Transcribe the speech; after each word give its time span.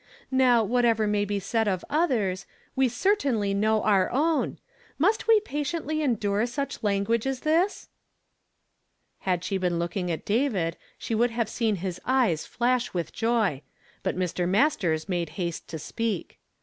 Now, 0.31 0.63
whatever 0.63 1.05
may 1.05 1.25
be 1.25 1.39
said 1.39 1.67
of 1.67 1.85
others, 1.87 2.47
we 2.75 2.89
certainly 2.89 3.53
know 3.53 3.83
our 3.83 4.09
own. 4.09 4.57
Must 4.97 5.27
we 5.27 5.39
patiently 5.41 6.01
en 6.01 6.15
dure 6.15 6.47
such 6.47 6.81
language 6.81 7.27
as 7.27 7.41
this?" 7.41 7.87
Had 9.29 9.43
she 9.43 9.59
been 9.59 9.77
looking 9.77 10.09
at 10.09 10.25
David, 10.25 10.75
she 10.97 11.13
would 11.13 11.29
have 11.29 11.47
seen 11.49 11.75
his 11.75 12.01
eyes 12.03 12.47
flash 12.47 12.95
with 12.95 13.13
joy; 13.13 13.61
but 14.01 14.17
Mr. 14.17 14.49
Mastei 14.49 14.95
s 14.95 15.07
made 15.07 15.29
haste 15.37 15.67
to 15.67 15.77
speak. 15.77 16.39